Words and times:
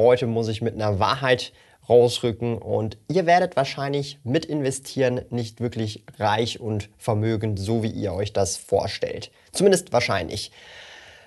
Heute 0.00 0.26
muss 0.26 0.48
ich 0.48 0.62
mit 0.62 0.72
einer 0.72 0.98
Wahrheit 0.98 1.52
rausrücken 1.86 2.56
und 2.56 2.96
ihr 3.08 3.26
werdet 3.26 3.54
wahrscheinlich 3.54 4.18
mit 4.24 4.46
investieren 4.46 5.20
nicht 5.28 5.60
wirklich 5.60 6.04
reich 6.18 6.58
und 6.58 6.88
vermögend, 6.96 7.58
so 7.58 7.82
wie 7.82 7.90
ihr 7.90 8.14
euch 8.14 8.32
das 8.32 8.56
vorstellt. 8.56 9.30
Zumindest 9.52 9.92
wahrscheinlich. 9.92 10.52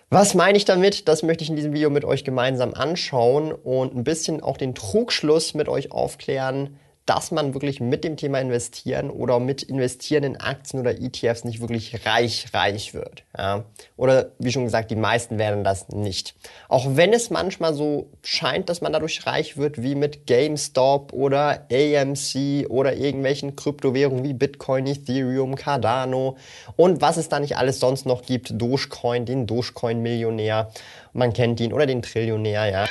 Was 0.10 0.34
meine 0.34 0.58
ich 0.58 0.66
damit? 0.66 1.08
Das 1.08 1.22
möchte 1.22 1.44
ich 1.44 1.52
in 1.52 1.56
diesem 1.56 1.74
Video 1.74 1.92
mit 1.92 2.04
euch 2.04 2.24
gemeinsam 2.24 2.74
anschauen 2.74 3.52
und 3.52 3.96
ein 3.96 4.04
bisschen 4.04 4.42
auch 4.42 4.58
den 4.58 4.74
Trugschluss 4.74 5.54
mit 5.54 5.70
euch 5.70 5.92
aufklären, 5.92 6.80
dass 7.06 7.32
man 7.32 7.54
wirklich 7.54 7.82
mit 7.82 8.06
dem 8.06 8.16
Thema 8.16 8.40
investieren 8.40 9.10
oder 9.10 9.40
mit 9.40 9.62
investieren 9.62 10.24
in 10.24 10.38
Aktien 10.38 10.80
oder 10.80 10.92
ETFs 10.92 11.44
nicht 11.44 11.60
wirklich 11.60 12.06
reich, 12.06 12.46
reich 12.54 12.94
wird. 12.94 13.24
Ja? 13.38 13.66
Oder 13.98 14.32
wie 14.40 14.52
schon 14.54 14.64
gesagt, 14.64 14.90
die 14.90 14.96
meisten 14.96 15.38
werden 15.38 15.66
das 15.66 15.90
nicht. 15.90 16.34
Auch 16.70 16.96
wenn 16.96 17.12
es 17.12 17.30
manchmal 17.30 17.74
so 17.74 18.10
scheint, 18.24 18.70
dass 18.70 18.80
man 18.80 18.94
dadurch 18.94 19.26
reich 19.26 19.58
wird, 19.58 19.82
wie 19.82 19.96
mit 19.96 20.28
GameStop 20.28 21.12
oder 21.12 21.68
AMC 21.70 22.70
oder 22.70 22.96
irgendwelchen 22.96 23.58
Kryptowährungen 23.58 24.24
wie 24.24 24.34
Bitcoin, 24.34 24.88
Ethereum, 24.88 25.56
Cardano 25.56 26.38
und 26.78 27.02
was 27.02 27.18
es 27.18 27.28
da 27.28 27.42
nicht 27.42 27.58
alles 27.58 27.82
sonst 27.82 28.06
noch 28.06 28.22
gibt, 28.22 28.62
Dogecoin, 28.62 29.26
den 29.26 29.46
Dogecoin-Millionär, 29.46 30.72
man 31.12 31.34
kennt 31.34 31.60
ihn, 31.60 31.74
oder 31.74 31.86
den 31.86 32.02
Trillionär, 32.02 32.72
ja. 32.72 32.86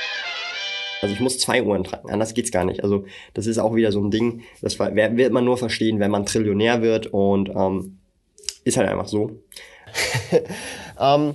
Also 1.03 1.15
ich 1.15 1.21
muss 1.21 1.39
zwei 1.39 1.63
Uhren 1.65 1.83
tragen, 1.83 2.11
anders 2.11 2.33
geht's 2.33 2.53
gar 2.53 2.65
nicht. 2.65 2.85
Also 2.85 3.05
das 3.35 3.47
ist 3.47 3.59
auch 3.59 3.75
wieder 3.75 3.91
so 3.91 4.01
ein 4.01 4.13
Ding, 4.13 4.43
das 4.63 4.79
wird 4.79 5.33
man 5.33 5.45
nur 5.45 5.59
verstehen, 5.59 5.99
wenn 5.99 6.13
man 6.13 6.27
Trillionär 6.27 6.81
wird 6.81 7.09
und 7.09 7.51
ähm, 7.51 7.99
ist 8.65 8.77
halt 8.77 8.89
einfach 8.89 9.09
so. 9.09 9.33
ähm, 11.01 11.35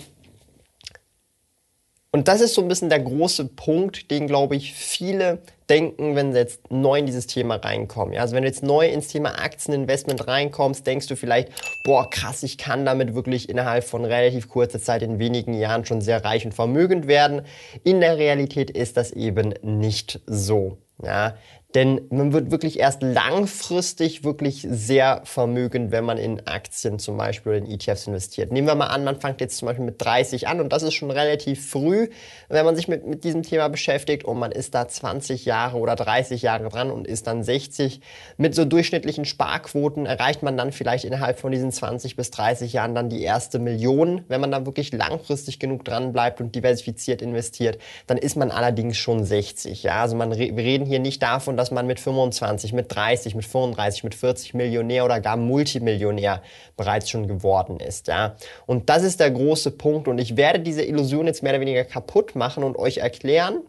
und 2.18 2.28
das 2.28 2.42
ist 2.42 2.56
so 2.56 2.64
ein 2.64 2.68
bisschen 2.68 2.90
der 2.90 3.00
große 3.00 3.46
Punkt, 3.46 4.10
den, 4.10 4.26
glaube 4.26 4.56
ich, 4.56 4.74
viele 4.74 5.38
denken, 5.70 6.16
wenn 6.16 6.34
sie 6.34 6.40
jetzt 6.40 6.72
neu 6.72 6.98
in 6.98 7.06
dieses 7.06 7.28
Thema 7.28 7.58
reinkommen. 7.58 8.16
Ja, 8.16 8.22
also 8.22 8.36
wenn 8.36 8.42
du 8.42 8.50
jetzt 8.50 8.64
neu 8.64 8.88
ins 8.88 9.10
Thema 9.10 9.40
Aktieninvestment 9.40 10.28
reinkommst, 10.28 10.88
denkst 10.88 11.06
du 11.06 11.16
vielleicht, 11.16 11.50
boah, 11.86 12.10
krass, 12.10 12.42
ich 12.42 12.58
kann 12.58 12.86
damit 12.86 13.14
wirklich 13.14 13.50
innerhalb 13.50 13.84
von 13.84 14.04
relativ 14.04 14.50
kurzer 14.50 14.82
Zeit 14.82 15.04
in 15.04 15.20
wenigen 15.20 15.54
Jahren 15.54 15.86
schon 15.86 16.02
sehr 16.02 16.26
reich 16.26 16.44
und 16.44 16.56
vermögend 16.56 17.06
werden. 17.06 17.44
In 17.84 18.02
der 18.02 18.18
Realität 18.18 18.72
ist 18.72 18.98
das 18.98 19.12
eben 19.12 19.54
nicht 19.62 20.20
so. 20.26 20.80
Ja, 21.04 21.36
denn 21.76 22.02
man 22.10 22.32
wird 22.32 22.50
wirklich 22.50 22.80
erst 22.80 23.04
langfristig 23.04 24.24
wirklich 24.24 24.66
sehr 24.70 25.22
vermögend, 25.26 25.92
wenn 25.92 26.06
man 26.06 26.18
in 26.18 26.48
Aktien 26.48 26.98
zum 26.98 27.18
Beispiel 27.18 27.52
oder 27.52 27.60
in 27.60 27.70
ETFs 27.70 28.08
investiert. 28.08 28.54
Nehmen 28.54 28.68
wir 28.68 28.76
mal 28.76 28.88
an, 28.88 29.04
man 29.04 29.20
fängt 29.20 29.42
jetzt 29.42 29.58
zum 29.58 29.68
Beispiel 29.68 29.84
mit 29.84 30.02
30 30.02 30.48
an 30.48 30.62
und 30.62 30.72
das 30.72 30.84
ist 30.84 30.94
schon 30.94 31.12
relativ 31.12 31.70
früh, 31.70 32.08
wenn 32.48 32.66
man 32.66 32.78
sich 32.78 32.88
mit, 32.88 33.06
mit 33.06 33.26
diesem 33.26 33.44
Thema 33.44 33.68
beschäftigt 33.68 34.24
und 34.24 34.40
man 34.40 34.54
ist 34.54 34.76
da 34.76 34.88
20 34.88 35.44
Jahre 35.44 35.78
oder 35.78 35.96
30 35.96 36.42
Jahre 36.42 36.70
dran 36.70 36.90
und 36.90 37.06
ist 37.06 37.28
dann 37.28 37.44
60. 37.44 38.00
Mit 38.38 38.56
so 38.56 38.64
durchschnittlichen 38.64 39.26
Sparquoten 39.26 40.06
erreicht 40.06 40.44
man 40.44 40.56
dann 40.56 40.72
vielleicht 40.72 41.04
innerhalb 41.04 41.38
von 41.38 41.52
diesen 41.52 41.74
20 41.74 42.16
bis 42.16 42.32
30 42.32 42.72
Jahren 42.72 42.96
dann 42.96 43.10
die 43.10 43.22
erste 43.22 43.60
Million. 43.60 44.22
Wenn 44.30 44.40
man 44.40 44.52
da 44.52 44.66
wirklich 44.66 44.94
langfristig 44.94 45.60
genug 45.60 45.84
dran 45.84 46.14
bleibt 46.14 46.40
und 46.40 46.56
diversifiziert 46.56 47.22
investiert, 47.22 47.78
dann 48.08 48.18
ist 48.18 48.38
man 48.38 48.52
allerdings 48.52 48.96
schon 48.96 49.26
60. 49.26 49.84
Ja, 49.84 50.02
also 50.02 50.16
man, 50.16 50.32
wir 50.32 50.58
reden 50.58 50.86
hier 50.86 51.00
nicht 51.00 51.22
davon, 51.22 51.57
dass 51.58 51.72
man 51.72 51.88
mit 51.88 52.00
25, 52.00 52.74
mit 52.74 52.94
30, 52.94 53.36
mit 53.36 53.46
35, 53.46 54.04
mit 54.04 54.16
40 54.16 54.54
Millionär 54.54 55.04
oder 55.06 55.20
gar 55.20 55.38
Multimillionär 55.38 56.42
bereits 56.76 57.10
schon 57.10 57.28
geworden 57.28 57.80
ist. 57.80 58.08
Ja? 58.08 58.36
Und 58.66 58.90
das 58.90 59.04
ist 59.04 59.20
der 59.20 59.32
große 59.32 59.72
Punkt. 59.72 60.08
Und 60.08 60.20
ich 60.20 60.38
werde 60.38 60.60
diese 60.60 60.84
Illusion 60.84 61.28
jetzt 61.28 61.44
mehr 61.44 61.54
oder 61.54 61.62
weniger 61.62 61.84
kaputt 61.84 62.36
machen 62.36 62.64
und 62.64 62.78
euch 62.78 62.98
erklären, 62.98 63.62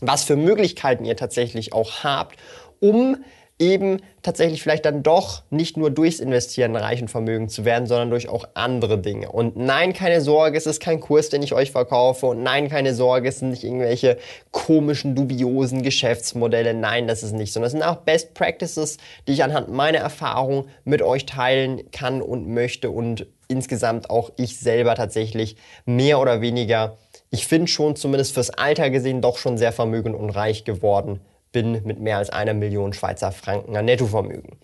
was 0.00 0.24
für 0.24 0.36
Möglichkeiten 0.36 1.04
ihr 1.04 1.16
tatsächlich 1.16 1.72
auch 1.72 2.04
habt, 2.04 2.36
um 2.80 3.24
eben 3.58 4.02
tatsächlich 4.22 4.62
vielleicht 4.62 4.84
dann 4.84 5.02
doch 5.02 5.42
nicht 5.50 5.76
nur 5.76 5.90
durchs 5.90 6.20
Investieren 6.20 6.76
reich 6.76 7.00
und 7.00 7.08
vermögend 7.08 7.50
zu 7.50 7.64
werden, 7.64 7.86
sondern 7.86 8.10
durch 8.10 8.28
auch 8.28 8.46
andere 8.54 8.98
Dinge. 8.98 9.32
Und 9.32 9.56
nein, 9.56 9.94
keine 9.94 10.20
Sorge, 10.20 10.58
es 10.58 10.66
ist 10.66 10.80
kein 10.80 11.00
Kurs, 11.00 11.30
den 11.30 11.42
ich 11.42 11.54
euch 11.54 11.70
verkaufe. 11.70 12.26
Und 12.26 12.42
nein, 12.42 12.68
keine 12.68 12.94
Sorge, 12.94 13.28
es 13.28 13.38
sind 13.38 13.50
nicht 13.50 13.64
irgendwelche 13.64 14.18
komischen, 14.50 15.14
dubiosen 15.14 15.82
Geschäftsmodelle. 15.82 16.74
Nein, 16.74 17.06
das 17.06 17.22
ist 17.22 17.32
nicht, 17.32 17.52
sondern 17.52 17.66
es 17.68 17.72
sind 17.72 17.82
auch 17.82 17.96
Best 17.96 18.34
Practices, 18.34 18.98
die 19.26 19.32
ich 19.32 19.42
anhand 19.42 19.72
meiner 19.72 19.98
Erfahrung 19.98 20.66
mit 20.84 21.00
euch 21.00 21.24
teilen 21.24 21.90
kann 21.92 22.20
und 22.20 22.48
möchte 22.48 22.90
und 22.90 23.26
insgesamt 23.48 24.10
auch 24.10 24.30
ich 24.36 24.58
selber 24.58 24.96
tatsächlich 24.96 25.56
mehr 25.86 26.20
oder 26.20 26.40
weniger, 26.40 26.98
ich 27.30 27.46
finde 27.46 27.68
schon 27.68 27.96
zumindest 27.96 28.34
fürs 28.34 28.50
Alter 28.50 28.90
gesehen 28.90 29.20
doch 29.20 29.38
schon 29.38 29.56
sehr 29.56 29.72
vermögend 29.72 30.14
und 30.14 30.30
reich 30.30 30.64
geworden 30.64 31.20
bin 31.56 31.80
mit 31.84 31.98
mehr 31.98 32.18
als 32.18 32.28
einer 32.28 32.52
Million 32.52 32.92
Schweizer 32.92 33.32
Franken 33.32 33.74
an 33.78 33.86
Nettovermögen. 33.86 34.58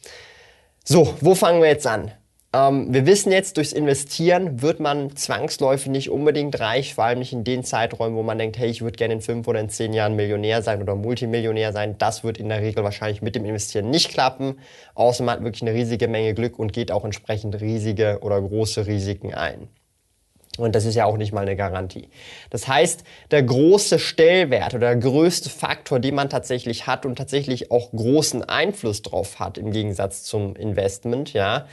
So, 0.84 1.14
wo 1.22 1.34
fangen 1.34 1.62
wir 1.62 1.68
jetzt 1.70 1.86
an? 1.86 2.12
Ähm, 2.52 2.92
wir 2.92 3.06
wissen 3.06 3.32
jetzt, 3.32 3.56
durchs 3.56 3.72
Investieren 3.72 4.60
wird 4.60 4.78
man 4.78 5.16
zwangsläufig 5.16 5.88
nicht 5.88 6.10
unbedingt 6.10 6.60
reich, 6.60 6.94
vor 6.94 7.04
allem 7.04 7.20
nicht 7.20 7.32
in 7.32 7.44
den 7.44 7.64
Zeiträumen, 7.64 8.14
wo 8.14 8.22
man 8.22 8.36
denkt, 8.36 8.58
hey, 8.58 8.68
ich 8.68 8.82
würde 8.82 8.98
gerne 8.98 9.14
in 9.14 9.20
fünf 9.22 9.48
oder 9.48 9.58
in 9.58 9.70
zehn 9.70 9.94
Jahren 9.94 10.16
Millionär 10.16 10.60
sein 10.60 10.82
oder 10.82 10.94
Multimillionär 10.94 11.72
sein. 11.72 11.96
Das 11.96 12.24
wird 12.24 12.36
in 12.36 12.50
der 12.50 12.60
Regel 12.60 12.84
wahrscheinlich 12.84 13.22
mit 13.22 13.36
dem 13.36 13.46
Investieren 13.46 13.88
nicht 13.88 14.10
klappen, 14.10 14.58
außer 14.94 15.24
man 15.24 15.36
hat 15.36 15.44
wirklich 15.44 15.62
eine 15.62 15.72
riesige 15.72 16.08
Menge 16.08 16.34
Glück 16.34 16.58
und 16.58 16.74
geht 16.74 16.92
auch 16.92 17.06
entsprechend 17.06 17.58
riesige 17.62 18.18
oder 18.20 18.38
große 18.38 18.86
Risiken 18.86 19.32
ein. 19.32 19.68
Und 20.58 20.74
das 20.74 20.84
ist 20.84 20.94
ja 20.94 21.06
auch 21.06 21.16
nicht 21.16 21.32
mal 21.32 21.40
eine 21.40 21.56
Garantie. 21.56 22.10
Das 22.50 22.68
heißt, 22.68 23.04
der 23.30 23.42
große 23.42 23.98
Stellwert 23.98 24.74
oder 24.74 24.94
der 24.94 24.96
größte 24.96 25.48
Faktor, 25.48 25.98
den 25.98 26.14
man 26.14 26.28
tatsächlich 26.28 26.86
hat 26.86 27.06
und 27.06 27.16
tatsächlich 27.16 27.70
auch 27.70 27.90
großen 27.90 28.44
Einfluss 28.44 29.00
drauf 29.00 29.40
hat 29.40 29.56
im 29.56 29.70
Gegensatz 29.70 30.24
zum 30.24 30.54
Investment, 30.54 31.32
ja, 31.32 31.66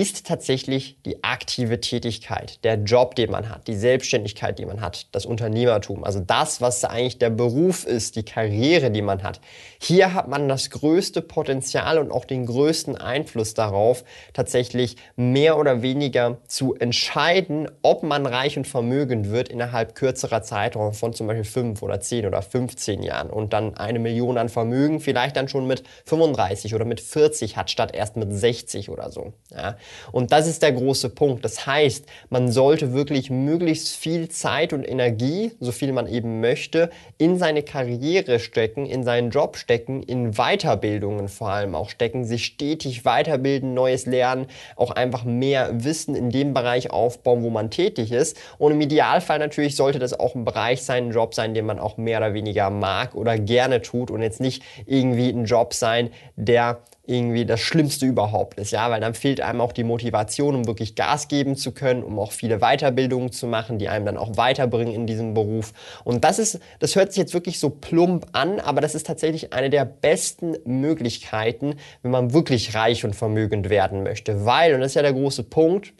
ist 0.00 0.26
tatsächlich 0.26 0.98
die 1.06 1.24
aktive 1.24 1.80
Tätigkeit, 1.80 2.62
der 2.64 2.74
Job, 2.74 3.14
den 3.14 3.30
man 3.30 3.48
hat, 3.48 3.66
die 3.66 3.74
Selbstständigkeit, 3.74 4.58
die 4.58 4.66
man 4.66 4.82
hat, 4.82 5.06
das 5.12 5.24
Unternehmertum, 5.24 6.04
also 6.04 6.20
das, 6.20 6.60
was 6.60 6.84
eigentlich 6.84 7.18
der 7.18 7.30
Beruf 7.30 7.86
ist, 7.86 8.16
die 8.16 8.22
Karriere, 8.22 8.90
die 8.90 9.00
man 9.00 9.22
hat. 9.22 9.40
Hier 9.80 10.12
hat 10.12 10.28
man 10.28 10.48
das 10.48 10.68
größte 10.68 11.22
Potenzial 11.22 11.98
und 11.98 12.10
auch 12.10 12.26
den 12.26 12.44
größten 12.44 12.96
Einfluss 12.96 13.54
darauf, 13.54 14.04
tatsächlich 14.34 14.96
mehr 15.16 15.56
oder 15.56 15.80
weniger 15.80 16.38
zu 16.46 16.74
entscheiden, 16.74 17.66
ob 17.80 18.02
man 18.02 18.26
reich 18.26 18.58
und 18.58 18.66
vermögend 18.66 19.30
wird 19.30 19.48
innerhalb 19.48 19.94
kürzerer 19.94 20.42
Zeitraum 20.42 20.92
von 20.92 21.14
zum 21.14 21.26
Beispiel 21.26 21.44
fünf 21.44 21.82
oder 21.82 22.00
zehn 22.00 22.26
oder 22.26 22.42
15 22.42 23.02
Jahren 23.02 23.30
und 23.30 23.54
dann 23.54 23.78
eine 23.78 23.98
Million 23.98 24.36
an 24.36 24.50
Vermögen 24.50 25.00
vielleicht 25.00 25.36
dann 25.36 25.48
schon 25.48 25.66
mit 25.66 25.84
35 26.04 26.74
oder 26.74 26.84
mit 26.84 27.00
40 27.00 27.56
hat, 27.56 27.70
statt 27.70 27.94
erst 27.94 28.16
mit 28.16 28.30
60 28.30 28.90
oder 28.90 29.10
so. 29.10 29.32
Ja. 29.50 29.76
Und 30.12 30.32
das 30.32 30.46
ist 30.46 30.62
der 30.62 30.72
große 30.72 31.10
Punkt. 31.10 31.44
Das 31.44 31.66
heißt, 31.66 32.06
man 32.30 32.50
sollte 32.50 32.92
wirklich 32.92 33.30
möglichst 33.30 33.96
viel 33.96 34.28
Zeit 34.28 34.72
und 34.72 34.84
Energie, 34.84 35.52
so 35.60 35.72
viel 35.72 35.92
man 35.92 36.06
eben 36.06 36.40
möchte, 36.40 36.90
in 37.18 37.38
seine 37.38 37.62
Karriere 37.62 38.38
stecken, 38.38 38.86
in 38.86 39.04
seinen 39.04 39.30
Job 39.30 39.56
stecken, 39.56 40.02
in 40.02 40.32
Weiterbildungen 40.32 41.28
vor 41.28 41.50
allem 41.50 41.74
auch 41.74 41.90
stecken, 41.90 42.24
sich 42.24 42.46
stetig 42.46 43.04
weiterbilden, 43.04 43.74
Neues 43.74 44.06
lernen, 44.06 44.46
auch 44.76 44.90
einfach 44.90 45.24
mehr 45.24 45.84
Wissen 45.84 46.14
in 46.14 46.30
dem 46.30 46.54
Bereich 46.54 46.90
aufbauen, 46.90 47.42
wo 47.42 47.50
man 47.50 47.70
tätig 47.70 48.12
ist. 48.12 48.36
Und 48.58 48.72
im 48.72 48.80
Idealfall 48.80 49.38
natürlich 49.38 49.76
sollte 49.76 49.98
das 49.98 50.18
auch 50.18 50.34
ein 50.34 50.44
Bereich 50.44 50.82
sein, 50.82 51.08
ein 51.08 51.12
Job 51.12 51.34
sein, 51.34 51.54
den 51.54 51.66
man 51.66 51.78
auch 51.78 51.96
mehr 51.96 52.18
oder 52.18 52.34
weniger 52.34 52.70
mag 52.70 53.14
oder 53.14 53.38
gerne 53.38 53.82
tut 53.82 54.10
und 54.10 54.22
jetzt 54.22 54.40
nicht 54.40 54.62
irgendwie 54.86 55.30
ein 55.30 55.44
Job 55.44 55.74
sein, 55.74 56.10
der 56.36 56.78
irgendwie 57.06 57.46
das 57.46 57.60
Schlimmste 57.60 58.06
überhaupt 58.06 58.58
ist, 58.58 58.72
ja, 58.72 58.90
weil 58.90 59.00
dann 59.00 59.14
fehlt 59.14 59.40
einem 59.40 59.60
auch 59.60 59.72
die 59.72 59.84
Motivation, 59.84 60.54
um 60.54 60.66
wirklich 60.66 60.94
Gas 60.94 61.28
geben 61.28 61.56
zu 61.56 61.72
können, 61.72 62.02
um 62.02 62.18
auch 62.18 62.32
viele 62.32 62.58
Weiterbildungen 62.58 63.32
zu 63.32 63.46
machen, 63.46 63.78
die 63.78 63.88
einem 63.88 64.06
dann 64.06 64.16
auch 64.16 64.36
weiterbringen 64.36 64.92
in 64.92 65.06
diesem 65.06 65.34
Beruf. 65.34 65.72
Und 66.04 66.24
das 66.24 66.38
ist, 66.38 66.60
das 66.80 66.96
hört 66.96 67.12
sich 67.12 67.18
jetzt 67.18 67.34
wirklich 67.34 67.58
so 67.58 67.70
plump 67.70 68.26
an, 68.32 68.60
aber 68.60 68.80
das 68.80 68.94
ist 68.94 69.06
tatsächlich 69.06 69.52
eine 69.52 69.70
der 69.70 69.84
besten 69.84 70.56
Möglichkeiten, 70.64 71.76
wenn 72.02 72.10
man 72.10 72.32
wirklich 72.32 72.74
reich 72.74 73.04
und 73.04 73.14
vermögend 73.14 73.70
werden 73.70 74.02
möchte, 74.02 74.44
weil, 74.44 74.74
und 74.74 74.80
das 74.80 74.92
ist 74.92 74.96
ja 74.96 75.02
der 75.02 75.12
große 75.12 75.44
Punkt, 75.44 75.92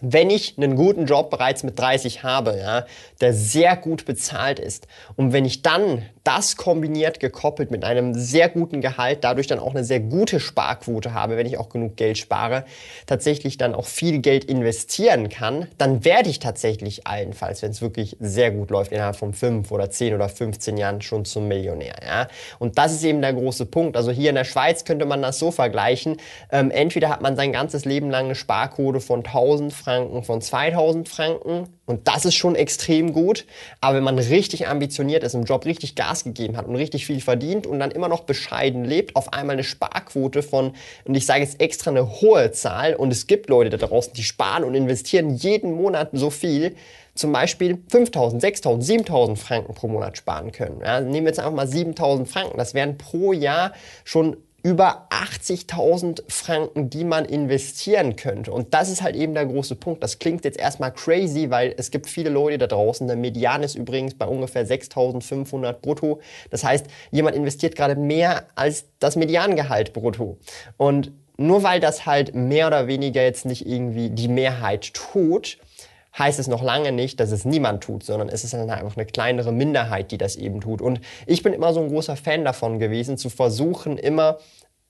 wenn 0.00 0.30
ich 0.30 0.56
einen 0.56 0.76
guten 0.76 1.06
Job 1.06 1.30
bereits 1.30 1.62
mit 1.62 1.78
30 1.78 2.22
habe, 2.22 2.56
ja, 2.58 2.86
der 3.20 3.34
sehr 3.34 3.76
gut 3.76 4.06
bezahlt 4.06 4.58
ist 4.58 4.86
und 5.16 5.32
wenn 5.32 5.44
ich 5.44 5.62
dann 5.62 6.02
das 6.24 6.56
kombiniert 6.56 7.20
gekoppelt 7.20 7.70
mit 7.70 7.84
einem 7.84 8.14
sehr 8.14 8.48
guten 8.48 8.80
Gehalt, 8.80 9.24
dadurch 9.24 9.46
dann 9.46 9.58
auch 9.58 9.74
eine 9.74 9.84
sehr 9.84 10.00
gute 10.00 10.40
Sparquote 10.40 11.14
habe, 11.14 11.36
wenn 11.36 11.46
ich 11.46 11.58
auch 11.58 11.68
genug 11.68 11.96
Geld 11.96 12.18
spare, 12.18 12.64
tatsächlich 13.06 13.56
dann 13.56 13.74
auch 13.74 13.86
viel 13.86 14.18
Geld 14.20 14.44
investieren 14.44 15.28
kann, 15.28 15.68
dann 15.78 16.04
werde 16.04 16.28
ich 16.28 16.38
tatsächlich 16.38 17.06
allenfalls, 17.06 17.62
wenn 17.62 17.70
es 17.70 17.80
wirklich 17.80 18.16
sehr 18.20 18.50
gut 18.50 18.70
läuft, 18.70 18.92
innerhalb 18.92 19.16
von 19.16 19.32
5 19.32 19.70
oder 19.70 19.90
10 19.90 20.14
oder 20.14 20.28
15 20.28 20.76
Jahren 20.76 21.00
schon 21.02 21.24
zum 21.24 21.48
Millionär. 21.48 21.96
Ja? 22.04 22.28
Und 22.58 22.78
das 22.78 22.92
ist 22.92 23.04
eben 23.04 23.22
der 23.22 23.32
große 23.32 23.66
Punkt. 23.66 23.96
Also 23.96 24.10
hier 24.10 24.30
in 24.30 24.36
der 24.36 24.44
Schweiz 24.44 24.84
könnte 24.84 25.06
man 25.06 25.22
das 25.22 25.38
so 25.38 25.50
vergleichen. 25.50 26.18
Ähm, 26.52 26.70
entweder 26.70 27.08
hat 27.08 27.22
man 27.22 27.36
sein 27.36 27.52
ganzes 27.52 27.84
Leben 27.84 28.10
lang 28.10 28.26
eine 28.26 28.34
Sparquote 28.34 29.00
von 29.00 29.24
1000 29.24 29.72
Franken, 29.72 30.22
von 30.22 30.40
2000 30.40 31.08
Franken 31.08 31.68
und 31.90 32.08
das 32.08 32.24
ist 32.24 32.36
schon 32.36 32.54
extrem 32.54 33.12
gut. 33.12 33.44
Aber 33.80 33.96
wenn 33.96 34.04
man 34.04 34.18
richtig 34.18 34.68
ambitioniert 34.68 35.22
ist, 35.24 35.34
im 35.34 35.44
Job 35.44 35.64
richtig 35.66 35.94
Gas 35.94 36.24
gegeben 36.24 36.56
hat 36.56 36.66
und 36.66 36.76
richtig 36.76 37.06
viel 37.06 37.20
verdient 37.20 37.66
und 37.66 37.80
dann 37.80 37.90
immer 37.90 38.08
noch 38.08 38.20
bescheiden 38.20 38.84
lebt, 38.84 39.16
auf 39.16 39.32
einmal 39.32 39.54
eine 39.54 39.64
Sparquote 39.64 40.42
von, 40.42 40.72
und 41.04 41.14
ich 41.14 41.26
sage 41.26 41.42
jetzt 41.42 41.60
extra 41.60 41.90
eine 41.90 42.20
hohe 42.20 42.52
Zahl, 42.52 42.94
und 42.94 43.12
es 43.12 43.26
gibt 43.26 43.48
Leute 43.48 43.70
da 43.70 43.76
draußen, 43.76 44.12
die 44.14 44.22
sparen 44.22 44.64
und 44.64 44.74
investieren 44.74 45.34
jeden 45.34 45.72
Monat 45.72 46.10
so 46.12 46.30
viel, 46.30 46.74
zum 47.14 47.32
Beispiel 47.32 47.78
5.000, 47.92 48.40
6.000, 48.40 49.06
7.000 49.06 49.36
Franken 49.36 49.74
pro 49.74 49.88
Monat 49.88 50.16
sparen 50.16 50.52
können. 50.52 50.80
Ja, 50.80 51.00
nehmen 51.00 51.26
wir 51.26 51.30
jetzt 51.30 51.40
einfach 51.40 51.52
mal 51.52 51.66
7.000 51.66 52.24
Franken. 52.26 52.56
Das 52.56 52.72
wären 52.72 52.96
pro 52.98 53.32
Jahr 53.32 53.72
schon 54.04 54.36
über 54.62 55.08
80.000 55.10 56.22
Franken, 56.28 56.90
die 56.90 57.04
man 57.04 57.24
investieren 57.24 58.16
könnte. 58.16 58.52
Und 58.52 58.74
das 58.74 58.88
ist 58.88 59.02
halt 59.02 59.16
eben 59.16 59.34
der 59.34 59.46
große 59.46 59.74
Punkt. 59.74 60.02
Das 60.02 60.18
klingt 60.18 60.44
jetzt 60.44 60.58
erstmal 60.58 60.92
crazy, 60.92 61.50
weil 61.50 61.74
es 61.76 61.90
gibt 61.90 62.08
viele 62.08 62.30
Leute 62.30 62.58
da 62.58 62.66
draußen. 62.66 63.06
Der 63.06 63.16
Median 63.16 63.62
ist 63.62 63.74
übrigens 63.74 64.14
bei 64.14 64.26
ungefähr 64.26 64.66
6.500 64.66 65.72
brutto. 65.74 66.20
Das 66.50 66.64
heißt, 66.64 66.86
jemand 67.10 67.36
investiert 67.36 67.74
gerade 67.74 67.96
mehr 67.96 68.44
als 68.54 68.86
das 68.98 69.16
Mediangehalt 69.16 69.92
brutto. 69.92 70.38
Und 70.76 71.12
nur 71.36 71.62
weil 71.62 71.80
das 71.80 72.04
halt 72.04 72.34
mehr 72.34 72.66
oder 72.66 72.86
weniger 72.86 73.22
jetzt 73.22 73.46
nicht 73.46 73.66
irgendwie 73.66 74.10
die 74.10 74.28
Mehrheit 74.28 74.92
tut, 74.92 75.56
heißt 76.18 76.38
es 76.38 76.48
noch 76.48 76.62
lange 76.62 76.92
nicht, 76.92 77.20
dass 77.20 77.30
es 77.30 77.44
niemand 77.44 77.82
tut, 77.82 78.02
sondern 78.02 78.28
es 78.28 78.44
ist 78.44 78.54
einfach 78.54 78.96
eine 78.96 79.06
kleinere 79.06 79.52
Minderheit, 79.52 80.10
die 80.10 80.18
das 80.18 80.36
eben 80.36 80.60
tut. 80.60 80.82
Und 80.82 81.00
ich 81.26 81.42
bin 81.42 81.52
immer 81.52 81.72
so 81.72 81.80
ein 81.80 81.88
großer 81.88 82.16
Fan 82.16 82.44
davon 82.44 82.78
gewesen, 82.78 83.16
zu 83.16 83.30
versuchen, 83.30 83.96
immer 83.96 84.38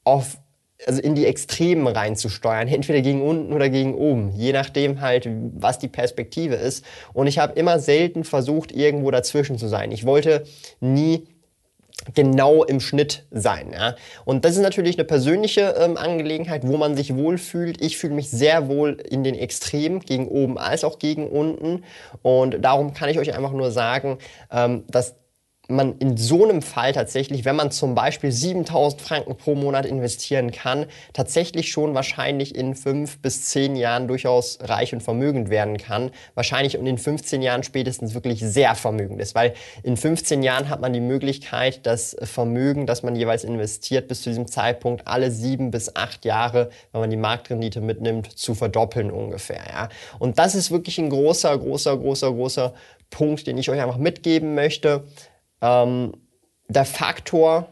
auf 0.04 0.38
also 0.86 1.02
in 1.02 1.14
die 1.14 1.26
Extremen 1.26 1.86
reinzusteuern, 1.86 2.68
entweder 2.68 3.02
gegen 3.02 3.22
unten 3.22 3.52
oder 3.52 3.68
gegen 3.68 3.94
oben, 3.94 4.30
je 4.34 4.52
nachdem 4.52 5.00
halt, 5.00 5.28
was 5.54 5.78
die 5.78 5.88
Perspektive 5.88 6.54
ist. 6.54 6.84
Und 7.12 7.26
ich 7.26 7.38
habe 7.38 7.58
immer 7.58 7.78
selten 7.78 8.24
versucht, 8.24 8.72
irgendwo 8.72 9.10
dazwischen 9.10 9.58
zu 9.58 9.68
sein. 9.68 9.92
Ich 9.92 10.06
wollte 10.06 10.44
nie 10.80 11.26
genau 12.14 12.64
im 12.64 12.80
Schnitt 12.80 13.26
sein. 13.30 13.72
Ja? 13.72 13.94
Und 14.24 14.44
das 14.44 14.56
ist 14.56 14.62
natürlich 14.62 14.96
eine 14.96 15.04
persönliche 15.04 15.74
ähm, 15.78 15.96
Angelegenheit, 15.96 16.66
wo 16.66 16.76
man 16.76 16.96
sich 16.96 17.14
wohlfühlt. 17.14 17.80
Ich 17.80 17.98
fühle 17.98 18.14
mich 18.14 18.30
sehr 18.30 18.68
wohl 18.68 18.98
in 19.08 19.24
den 19.24 19.34
Extremen, 19.34 20.00
gegen 20.00 20.28
oben 20.28 20.58
als 20.58 20.84
auch 20.84 20.98
gegen 20.98 21.28
unten. 21.28 21.84
Und 22.22 22.62
darum 22.62 22.94
kann 22.94 23.08
ich 23.08 23.18
euch 23.18 23.34
einfach 23.34 23.52
nur 23.52 23.70
sagen, 23.70 24.18
ähm, 24.50 24.84
dass 24.88 25.19
man 25.70 25.98
in 25.98 26.16
so 26.16 26.44
einem 26.44 26.62
Fall 26.62 26.92
tatsächlich, 26.92 27.44
wenn 27.44 27.56
man 27.56 27.70
zum 27.70 27.94
Beispiel 27.94 28.32
7000 28.32 29.00
Franken 29.00 29.36
pro 29.36 29.54
Monat 29.54 29.86
investieren 29.86 30.50
kann, 30.50 30.86
tatsächlich 31.12 31.70
schon 31.70 31.94
wahrscheinlich 31.94 32.54
in 32.54 32.74
fünf 32.74 33.18
bis 33.18 33.46
zehn 33.46 33.76
Jahren 33.76 34.08
durchaus 34.08 34.58
reich 34.62 34.92
und 34.92 35.02
vermögend 35.02 35.50
werden 35.50 35.78
kann. 35.78 36.10
Wahrscheinlich 36.34 36.78
und 36.78 36.86
in 36.86 36.98
15 36.98 37.42
Jahren 37.42 37.62
spätestens 37.62 38.14
wirklich 38.14 38.40
sehr 38.40 38.74
vermögend 38.74 39.20
ist, 39.20 39.34
weil 39.34 39.54
in 39.82 39.96
15 39.96 40.42
Jahren 40.42 40.68
hat 40.68 40.80
man 40.80 40.92
die 40.92 41.00
Möglichkeit, 41.00 41.86
das 41.86 42.16
Vermögen, 42.22 42.86
das 42.86 43.02
man 43.02 43.16
jeweils 43.16 43.44
investiert, 43.44 44.08
bis 44.08 44.22
zu 44.22 44.30
diesem 44.30 44.46
Zeitpunkt 44.46 45.06
alle 45.06 45.30
sieben 45.30 45.70
bis 45.70 45.94
acht 45.96 46.24
Jahre, 46.24 46.70
wenn 46.92 47.00
man 47.00 47.10
die 47.10 47.16
Marktrendite 47.16 47.80
mitnimmt, 47.80 48.38
zu 48.38 48.54
verdoppeln 48.54 49.10
ungefähr. 49.10 49.62
Ja. 49.68 49.88
Und 50.18 50.38
das 50.38 50.54
ist 50.54 50.70
wirklich 50.70 50.98
ein 50.98 51.10
großer, 51.10 51.56
großer, 51.56 51.96
großer, 51.96 52.32
großer 52.32 52.74
Punkt, 53.10 53.46
den 53.46 53.58
ich 53.58 53.68
euch 53.70 53.80
einfach 53.80 53.98
mitgeben 53.98 54.54
möchte 54.54 55.04
ähm, 55.60 56.12
der 56.68 56.84
Faktor, 56.84 57.68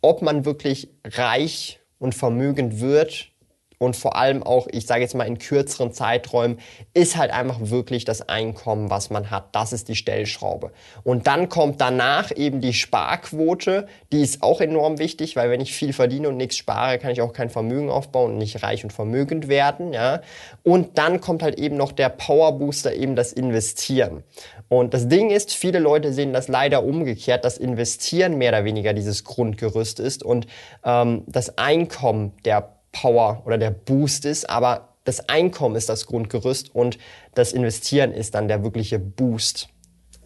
ob 0.00 0.22
man 0.22 0.44
wirklich 0.44 0.88
reich 1.04 1.80
und 1.98 2.14
vermögend 2.14 2.80
wird 2.80 3.32
und 3.78 3.94
vor 3.94 4.16
allem 4.16 4.42
auch, 4.42 4.68
ich 4.70 4.86
sage 4.86 5.02
jetzt 5.02 5.14
mal 5.14 5.26
in 5.26 5.38
kürzeren 5.38 5.92
Zeiträumen, 5.92 6.58
ist 6.94 7.16
halt 7.16 7.30
einfach 7.30 7.58
wirklich 7.60 8.06
das 8.06 8.26
Einkommen, 8.26 8.88
was 8.88 9.10
man 9.10 9.30
hat. 9.30 9.54
Das 9.54 9.74
ist 9.74 9.88
die 9.88 9.96
Stellschraube. 9.96 10.72
Und 11.04 11.26
dann 11.26 11.50
kommt 11.50 11.80
danach 11.80 12.34
eben 12.34 12.62
die 12.62 12.72
Sparquote, 12.72 13.86
die 14.12 14.22
ist 14.22 14.42
auch 14.42 14.62
enorm 14.62 14.98
wichtig, 14.98 15.36
weil 15.36 15.50
wenn 15.50 15.60
ich 15.60 15.74
viel 15.74 15.92
verdiene 15.92 16.28
und 16.30 16.38
nichts 16.38 16.56
spare, 16.56 16.98
kann 16.98 17.10
ich 17.10 17.20
auch 17.20 17.34
kein 17.34 17.50
Vermögen 17.50 17.90
aufbauen 17.90 18.32
und 18.32 18.38
nicht 18.38 18.62
reich 18.62 18.82
und 18.82 18.94
vermögend 18.94 19.48
werden. 19.48 19.92
Ja? 19.92 20.22
Und 20.62 20.96
dann 20.96 21.20
kommt 21.20 21.42
halt 21.42 21.58
eben 21.58 21.76
noch 21.76 21.92
der 21.92 22.08
Powerbooster, 22.08 22.94
eben 22.94 23.14
das 23.14 23.34
Investieren. 23.34 24.22
Und 24.68 24.94
das 24.94 25.06
Ding 25.08 25.30
ist, 25.30 25.52
viele 25.52 25.80
Leute 25.80 26.14
sehen 26.14 26.32
das 26.32 26.48
leider 26.48 26.82
umgekehrt, 26.82 27.44
dass 27.44 27.58
Investieren 27.58 28.38
mehr 28.38 28.52
oder 28.52 28.64
weniger 28.64 28.94
dieses 28.94 29.24
Grundgerüst 29.24 30.00
ist 30.00 30.22
und 30.22 30.46
ähm, 30.82 31.24
das 31.26 31.58
Einkommen 31.58 32.32
der 32.44 32.75
Power 33.00 33.42
oder 33.44 33.58
der 33.58 33.70
Boost 33.70 34.24
ist, 34.24 34.48
aber 34.48 34.88
das 35.04 35.28
Einkommen 35.28 35.76
ist 35.76 35.88
das 35.88 36.06
Grundgerüst 36.06 36.74
und 36.74 36.98
das 37.34 37.52
Investieren 37.52 38.12
ist 38.12 38.34
dann 38.34 38.48
der 38.48 38.64
wirkliche 38.64 38.98
Boost. 38.98 39.68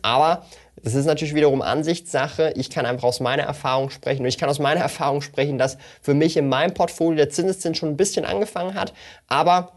Aber 0.03 0.47
das 0.83 0.95
ist 0.95 1.05
natürlich 1.05 1.35
wiederum 1.35 1.61
Ansichtssache. 1.61 2.55
Ich 2.57 2.71
kann 2.71 2.87
einfach 2.87 3.05
aus 3.05 3.21
meiner 3.21 3.43
Erfahrung 3.43 3.91
sprechen 3.91 4.23
und 4.23 4.29
ich 4.29 4.39
kann 4.39 4.49
aus 4.49 4.59
meiner 4.59 4.81
Erfahrung 4.91 5.21
sprechen, 5.21 5.59
dass 5.59 5.79
für 6.01 6.15
mich 6.15 6.37
in 6.37 6.49
meinem 6.49 6.73
Portfolio 6.73 7.17
der 7.17 7.31
Zinseszins 7.31 7.77
schon 7.77 7.91
ein 7.91 7.97
bisschen 7.97 8.25
angefangen 8.25 8.75
hat, 8.75 8.95
aber 9.27 9.73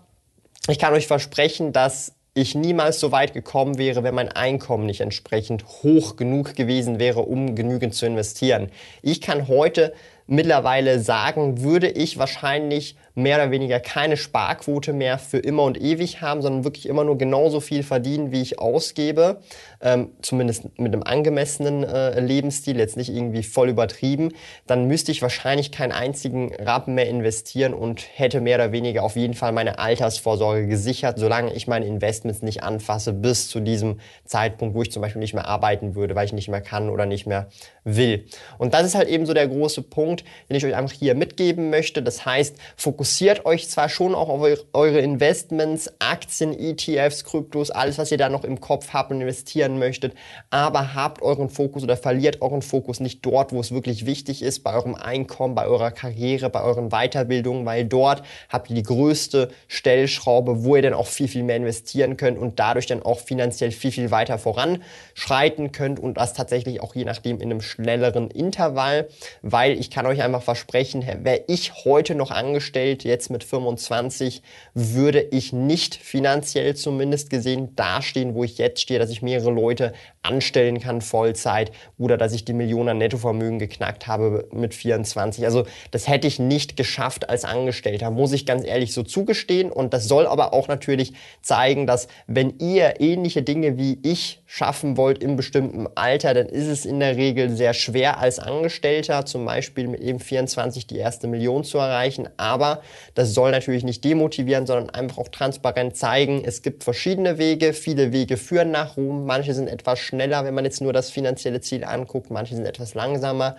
ich 0.70 0.80
kann 0.80 0.94
euch 0.94 1.08
versprechen, 1.08 1.74
dass 1.74 2.14
ich 2.36 2.56
niemals 2.56 3.00
so 3.00 3.12
weit 3.12 3.34
gekommen 3.34 3.78
wäre, 3.78 4.04
wenn 4.04 4.16
mein 4.16 4.30
Einkommen 4.30 4.86
nicht 4.86 5.02
entsprechend 5.02 5.66
hoch 5.84 6.16
genug 6.16 6.56
gewesen 6.56 6.98
wäre, 6.98 7.22
um 7.22 7.56
genügend 7.56 7.94
zu 7.94 8.06
investieren. 8.06 8.72
Ich 9.02 9.22
kann 9.22 9.48
heute 9.48 9.94
mittlerweile 10.28 11.00
sagen, 11.00 11.62
würde 11.62 11.90
ich 11.90 12.18
wahrscheinlich 12.18 12.96
mehr 13.16 13.38
oder 13.38 13.52
weniger 13.52 13.80
keine 13.80 14.18
Sparquote 14.18 14.92
mehr 14.92 15.20
für 15.20 15.38
immer 15.38 15.64
und 15.64 15.80
ewig 15.80 16.22
haben, 16.22 16.42
sondern 16.42 16.64
wirklich 16.64 16.88
immer 16.88 17.04
nur 17.04 17.18
genauso 17.18 17.60
viel 17.60 17.84
verdienen, 17.84 18.32
wie 18.32 18.42
ich 18.42 18.60
ausgebe. 18.60 19.42
Ähm, 19.82 20.10
zumindest 20.22 20.78
mit 20.80 20.94
einem 20.94 21.04
angemessenen 21.04 21.84
äh, 21.84 22.20
Lebensstil, 22.20 22.78
jetzt 22.78 22.98
nicht 22.98 23.10
irgendwie 23.10 23.44
voll 23.44 23.70
übertrieben. 23.70 24.32
Dann 24.66 24.88
müsste 24.88 25.12
ich 25.12 25.22
wahrscheinlich 25.22 25.72
keinen 25.72 25.92
einzigen 25.92 26.56
Rappen 26.56 26.96
mehr 26.96 27.08
investieren 27.08 27.74
und 27.74 28.04
hätte 28.16 28.42
mehr 28.42 28.56
oder 28.56 28.72
weniger 28.72 29.04
auf 29.04 29.16
jeden 29.16 29.36
Fall 29.36 29.52
meine 29.52 29.78
Altersvorsorge 29.78 30.68
gesichert, 30.68 31.20
solange 31.20 31.54
ich 31.54 31.68
meine 31.68 31.86
Investments 31.86 32.42
nicht 32.42 32.64
anfasse 32.64 33.14
bis 33.14 33.48
zu 33.50 33.60
diesem 33.60 34.00
Zeitpunkt, 34.26 34.76
wo 34.76 34.82
ich 34.82 34.92
zum 34.92 35.04
Beispiel 35.04 35.20
nicht 35.20 35.36
mehr 35.36 35.48
arbeiten 35.48 35.94
würde, 35.94 36.16
weil 36.16 36.26
ich 36.26 36.34
nicht 36.34 36.50
mehr 36.50 36.62
kann 36.62 36.90
oder 36.90 37.06
nicht 37.06 37.28
mehr 37.28 37.48
will. 37.84 38.26
Und 38.58 38.74
das 38.74 38.86
ist 38.86 38.96
halt 38.96 39.08
eben 39.08 39.26
so 39.28 39.34
der 39.34 39.48
große 39.48 39.84
Punkt, 39.84 40.23
den 40.50 40.58
ich 40.58 40.66
euch 40.66 40.76
einfach 40.76 40.94
hier 40.94 41.16
mitgeben 41.16 41.70
möchte. 41.70 42.02
Das 42.02 42.26
heißt, 42.26 42.56
fokussiert 42.76 43.46
euch 43.46 43.70
zwar 43.70 43.90
schon 43.90 44.16
auch 44.16 44.30
auf 44.30 44.42
eure 44.74 45.00
Investments, 45.00 45.92
Aktien, 46.00 46.58
ETFs, 46.58 47.24
Kryptos, 47.24 47.72
alles, 47.72 47.98
was 47.98 48.12
ihr 48.12 48.18
da 48.18 48.30
noch 48.30 48.44
im 48.44 48.60
Kopf 48.60 48.94
habt 48.94 49.12
und 49.12 49.22
investieren 49.22 49.80
möchtet, 49.80 50.14
aber 50.50 50.94
habt 50.94 51.22
euren 51.22 51.50
Fokus 51.50 51.84
oder 51.84 51.98
verliert 51.98 52.42
euren 52.42 52.62
Fokus 52.62 53.00
nicht 53.00 53.26
dort, 53.26 53.52
wo 53.52 53.60
es 53.60 53.72
wirklich 53.72 54.06
wichtig 54.06 54.42
ist, 54.42 54.64
bei 54.64 54.74
eurem 54.74 54.96
Einkommen, 54.96 55.56
bei 55.56 55.66
eurer 55.66 55.92
Karriere, 55.92 56.50
bei 56.50 56.62
euren 56.62 56.90
Weiterbildungen, 56.90 57.66
weil 57.66 57.86
dort 57.86 58.24
habt 58.50 58.70
ihr 58.70 58.76
die 58.76 58.84
größte 58.84 59.50
Stellschraube, 59.68 60.64
wo 60.64 60.76
ihr 60.76 60.82
dann 60.82 60.94
auch 60.94 61.08
viel, 61.08 61.28
viel 61.28 61.44
mehr 61.44 61.58
investieren 61.58 62.18
könnt 62.18 62.38
und 62.38 62.60
dadurch 62.60 62.86
dann 62.86 63.04
auch 63.04 63.20
finanziell 63.20 63.72
viel, 63.72 63.92
viel 63.92 64.12
weiter 64.12 64.38
voranschreiten 64.38 65.72
könnt 65.72 66.00
und 66.00 66.18
das 66.18 66.34
tatsächlich 66.34 66.82
auch 66.82 66.96
je 66.96 67.06
nachdem 67.06 67.38
in 67.38 67.52
einem 67.52 67.62
schnelleren 67.62 68.30
Intervall, 68.30 69.08
weil 69.42 69.80
ich 69.80 69.90
kann 69.90 70.03
euch 70.06 70.22
einfach 70.22 70.44
versprechen, 70.44 71.06
wäre 71.24 71.44
ich 71.48 71.86
heute 71.86 72.16
noch 72.16 72.32
angestellt, 72.32 73.04
jetzt 73.04 73.30
mit 73.30 73.44
25 73.44 74.42
würde 74.74 75.22
ich 75.22 75.54
nicht 75.54 75.96
finanziell 75.96 76.76
zumindest 76.76 77.30
gesehen 77.30 77.76
dastehen, 77.76 78.36
wo 78.36 78.44
ich 78.44 78.58
jetzt 78.58 78.82
stehe, 78.82 79.00
dass 79.00 79.10
ich 79.10 79.22
mehrere 79.22 79.52
Leute 79.52 79.94
anstellen 80.22 80.80
kann 80.80 81.02
Vollzeit 81.02 81.72
oder 81.98 82.18
dass 82.18 82.34
ich 82.34 82.46
die 82.46 82.54
Millionen 82.54 82.98
Nettovermögen 82.98 83.60
geknackt 83.60 84.08
habe 84.08 84.48
mit 84.52 84.74
24. 84.74 85.46
Also 85.46 85.66
das 85.92 86.08
hätte 86.08 86.28
ich 86.28 86.40
nicht 86.40 86.78
geschafft 86.78 87.30
als 87.30 87.46
Angestellter, 87.46 88.12
muss 88.12 88.32
ich 88.32 88.46
ganz 88.46 88.66
ehrlich 88.66 88.94
so 88.94 89.04
zugestehen. 89.04 89.72
Und 89.72 89.94
das 89.94 90.08
soll 90.08 90.28
aber 90.28 90.54
auch 90.54 90.68
natürlich 90.68 91.14
zeigen, 91.42 91.88
dass 91.88 92.08
wenn 92.28 92.60
ihr 92.60 93.02
ähnliche 93.02 93.44
Dinge 93.44 93.78
wie 93.78 94.00
ich 94.04 94.43
schaffen 94.56 94.98
wollt 94.98 95.24
im 95.24 95.36
bestimmten 95.36 95.88
Alter, 95.96 96.36
dann 96.36 96.46
ist 96.46 96.68
es 96.68 96.86
in 96.86 97.00
der 97.00 97.18
Regel 97.18 97.50
sehr 97.50 97.74
schwer 97.74 98.20
als 98.20 98.38
Angestellter, 98.38 99.26
zum 99.26 99.46
Beispiel 99.46 99.88
mit 99.88 100.00
eben 100.00 100.20
24 100.20 100.86
die 100.86 100.98
erste 100.98 101.26
Million 101.26 101.64
zu 101.64 101.80
erreichen. 101.80 102.30
Aber 102.38 102.84
das 103.16 103.34
soll 103.34 103.50
natürlich 103.50 103.84
nicht 103.84 104.04
demotivieren, 104.04 104.68
sondern 104.68 104.92
einfach 104.92 105.18
auch 105.18 105.30
transparent 105.30 105.98
zeigen, 105.98 106.44
es 106.46 106.62
gibt 106.62 106.84
verschiedene 106.84 107.40
Wege. 107.40 107.74
Viele 107.74 108.12
Wege 108.12 108.38
führen 108.38 108.70
nach 108.70 108.96
Ruhm. 108.96 109.26
Manche 109.26 109.56
sind 109.56 109.70
etwas 109.70 109.98
schneller, 109.98 110.46
wenn 110.46 110.54
man 110.54 110.66
jetzt 110.66 110.82
nur 110.82 110.94
das 110.94 111.10
finanzielle 111.10 111.62
Ziel 111.62 111.84
anguckt. 111.84 112.30
Manche 112.30 112.56
sind 112.56 112.68
etwas 112.68 112.94
langsamer. 112.94 113.56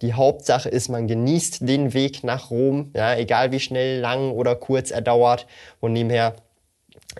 Die 0.00 0.14
Hauptsache 0.14 0.70
ist, 0.70 0.88
man 0.88 1.06
genießt 1.08 1.68
den 1.68 1.92
Weg 1.92 2.24
nach 2.24 2.50
Rom, 2.50 2.90
ja, 2.96 3.14
egal 3.14 3.52
wie 3.52 3.60
schnell, 3.60 4.00
lang 4.00 4.30
oder 4.30 4.56
kurz 4.56 4.92
er 4.92 5.02
dauert. 5.02 5.46
Und 5.80 5.92
nebenher 5.92 6.36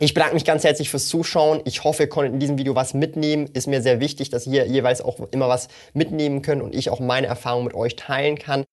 ich 0.01 0.15
bedanke 0.15 0.35
mich 0.35 0.45
ganz 0.45 0.65
herzlich 0.65 0.91
fürs 0.91 1.09
Zuschauen. 1.09 1.61
Ich 1.65 1.85
hoffe, 1.85 2.05
ihr 2.05 2.09
konntet 2.09 2.35
in 2.35 2.41
diesem 2.41 2.59
Video 2.59 2.75
was 2.75 2.95
mitnehmen. 2.95 3.49
Ist 3.53 3.67
mir 3.67 3.83
sehr 3.83 4.01
wichtig, 4.01 4.31
dass 4.31 4.47
ihr 4.47 4.67
jeweils 4.67 5.01
auch 5.01 5.19
immer 5.31 5.49
was 5.49 5.69
mitnehmen 5.93 6.43
könnt 6.43 6.63
und 6.63 6.75
ich 6.75 6.91
auch 6.91 7.01
meine 7.01 7.27
Erfahrungen 7.27 7.65
mit 7.65 7.75
euch 7.75 7.97
teilen 7.97 8.39
kann. 8.39 8.65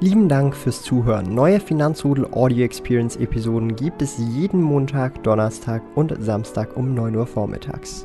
Lieben 0.00 0.28
Dank 0.28 0.56
fürs 0.56 0.82
Zuhören. 0.82 1.32
Neue 1.32 1.60
Finanzrudel 1.60 2.26
Audio 2.32 2.64
Experience 2.64 3.14
Episoden 3.14 3.76
gibt 3.76 4.02
es 4.02 4.18
jeden 4.18 4.60
Montag, 4.60 5.22
Donnerstag 5.22 5.80
und 5.94 6.12
Samstag 6.18 6.76
um 6.76 6.92
9 6.92 7.14
Uhr 7.14 7.26
vormittags. 7.28 8.04